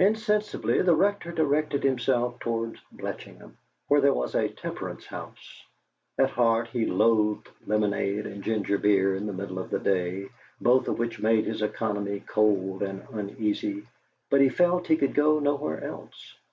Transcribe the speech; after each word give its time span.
Insensibly 0.00 0.82
the 0.82 0.96
Rector 0.96 1.30
directed 1.30 1.84
himself 1.84 2.40
towards 2.40 2.80
Bletchingham, 2.90 3.56
where 3.86 4.00
there 4.00 4.12
was 4.12 4.34
a 4.34 4.48
temperance 4.48 5.06
house. 5.06 5.62
At 6.18 6.30
heart 6.30 6.66
he 6.70 6.86
loathed 6.86 7.48
lemonade 7.64 8.26
and 8.26 8.42
gingerbeer 8.42 9.14
in 9.14 9.26
the 9.28 9.32
middle 9.32 9.60
of 9.60 9.70
the 9.70 9.78
day, 9.78 10.28
both 10.60 10.88
of 10.88 10.98
which 10.98 11.20
made 11.22 11.44
his 11.44 11.62
economy 11.62 12.18
cold 12.26 12.82
and 12.82 13.06
uneasy, 13.12 13.86
but 14.28 14.40
he 14.40 14.48
felt 14.48 14.88
he 14.88 14.96
could 14.96 15.14
go 15.14 15.38
nowhere 15.38 15.84
else. 15.84 16.34